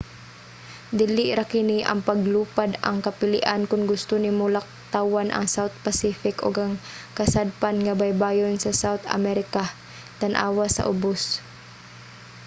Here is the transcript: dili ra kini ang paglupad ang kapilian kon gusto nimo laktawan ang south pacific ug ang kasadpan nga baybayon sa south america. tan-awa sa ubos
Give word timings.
dili 0.99 1.25
ra 1.37 1.45
kini 1.53 1.77
ang 1.89 1.99
paglupad 2.09 2.71
ang 2.87 2.97
kapilian 3.05 3.61
kon 3.69 3.83
gusto 3.91 4.13
nimo 4.23 4.45
laktawan 4.57 5.29
ang 5.31 5.45
south 5.55 5.75
pacific 5.85 6.35
ug 6.47 6.55
ang 6.63 6.73
kasadpan 7.17 7.75
nga 7.85 7.97
baybayon 8.01 8.55
sa 8.59 8.71
south 8.81 9.03
america. 9.17 9.63
tan-awa 10.19 10.65
sa 10.75 10.83
ubos 10.93 11.21